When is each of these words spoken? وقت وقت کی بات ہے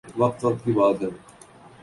وقت 0.17 0.45
وقت 0.45 0.63
کی 0.65 0.71
بات 0.71 1.01
ہے 1.01 1.09